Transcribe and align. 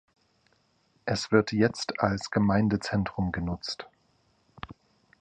Es 1.05 1.31
wird 1.31 1.51
jetzt 1.51 1.99
als 1.99 2.31
Gemeindezentrum 2.31 3.31
genutzt. 3.31 3.87